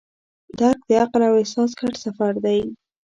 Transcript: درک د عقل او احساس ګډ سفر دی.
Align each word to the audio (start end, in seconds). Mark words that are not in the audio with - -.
درک 0.59 0.79
د 0.89 0.91
عقل 1.01 1.21
او 1.29 1.33
احساس 1.41 1.71
ګډ 1.79 1.93
سفر 2.05 2.33
دی. 2.45 2.59